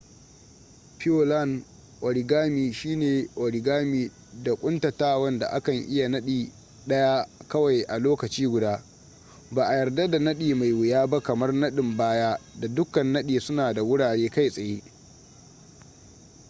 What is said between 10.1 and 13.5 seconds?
nadi mai wuya ba kamar nadin baya da dukkan nadi